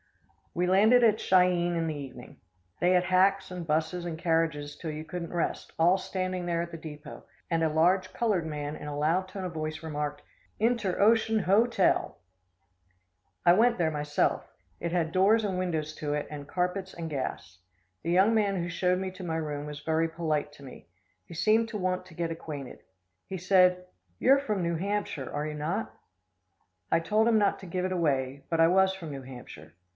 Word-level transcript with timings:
We 0.55 0.65
landed 0.67 1.01
at 1.03 1.21
Chi 1.29 1.47
eene 1.49 1.75
in 1.77 1.87
the 1.87 1.95
evening. 1.95 2.37
They 2.81 2.89
had 2.91 3.05
hacks 3.05 3.51
and 3.51 3.65
'busses 3.65 4.03
and 4.03 4.17
carriages 4.17 4.75
till 4.75 4.91
you 4.91 5.05
couldn't 5.05 5.31
rest, 5.33 5.71
all 5.79 5.97
standing 5.97 6.45
there 6.45 6.61
at 6.61 6.71
the 6.71 6.77
depot, 6.77 7.23
and 7.51 7.63
a 7.63 7.69
large 7.69 8.11
colored 8.11 8.45
man 8.45 8.75
in 8.75 8.87
a 8.87 8.97
loud 8.97 9.29
tone 9.29 9.45
of 9.45 9.53
voice 9.53 9.81
remarked: 9.81 10.23
"INTEROCEAN 10.59 11.39
HO 11.43 11.67
TEL!!!!" 11.67 12.17
[Illustration: 12.17 12.19
A 12.35 13.45
REAL 13.45 13.45
COWBOY.] 13.53 13.55
I 13.57 13.59
went 13.59 13.77
there 13.77 13.91
myself. 13.91 14.51
It 14.81 14.91
had 14.91 15.11
doors 15.13 15.43
and 15.45 15.57
windows 15.59 15.93
to 15.97 16.15
it, 16.15 16.27
and 16.31 16.47
carpets 16.47 16.95
and 16.95 17.09
gas. 17.09 17.59
The 18.01 18.11
young 18.11 18.33
man 18.33 18.61
who 18.61 18.67
showed 18.69 18.99
me 18.99 19.11
to 19.11 19.23
my 19.23 19.37
room 19.37 19.67
was 19.67 19.81
very 19.81 20.09
polite 20.09 20.51
to 20.53 20.63
me. 20.63 20.87
He 21.23 21.35
seemed 21.35 21.69
to 21.69 21.77
want 21.77 22.07
to 22.07 22.13
get 22.15 22.31
acquainted. 22.31 22.79
He 23.27 23.37
said: 23.37 23.85
"You 24.19 24.33
are 24.33 24.39
from 24.39 24.63
New 24.63 24.75
Hampshire, 24.75 25.31
are 25.31 25.45
you 25.47 25.53
not?" 25.53 25.93
I 26.91 26.99
told 26.99 27.27
him 27.27 27.37
not 27.37 27.59
to 27.59 27.65
give 27.67 27.85
it 27.85 27.93
away, 27.93 28.43
but 28.49 28.59
I 28.59 28.67
was 28.67 28.93
from 28.95 29.11
New 29.11 29.21
Hampshire. 29.21 29.73